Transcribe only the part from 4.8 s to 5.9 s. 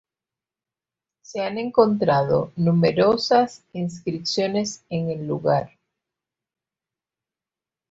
en el lugar.